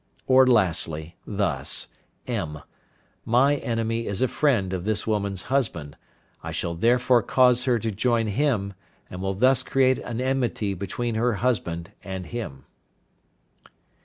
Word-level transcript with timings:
Or, 0.25 0.47
lastly, 0.47 1.15
thus: 1.27 1.87
(m). 2.25 2.63
My 3.23 3.57
enemy 3.57 4.07
is 4.07 4.23
a 4.23 4.27
friend 4.27 4.73
of 4.73 4.83
this 4.83 5.05
woman's 5.05 5.43
husband, 5.43 5.95
I 6.41 6.51
shall 6.51 6.73
therefore 6.73 7.21
cause 7.21 7.65
her 7.65 7.77
to 7.77 7.91
join 7.91 8.25
him, 8.25 8.73
and 9.11 9.21
will 9.21 9.35
thus 9.35 9.61
create 9.61 9.99
an 9.99 10.19
enmity 10.19 10.73
between 10.73 11.13
her 11.13 11.33
husband 11.33 11.91
and 12.03 12.25
him. 12.25 12.65